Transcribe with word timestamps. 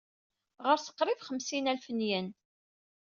Ɣers 0.65 0.85
grib 0.97 1.19
xemsin 1.27 1.69
alef 1.71 1.87
n 1.95 1.99
yen. 2.09 2.27